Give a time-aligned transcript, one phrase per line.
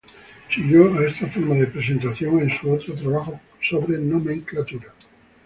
[0.49, 4.91] Siguió a esta forma de presentación en su otro trabajo sobre nomenclatura.